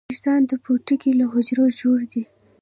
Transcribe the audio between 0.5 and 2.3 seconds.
پوټکي له حجرو جوړ دي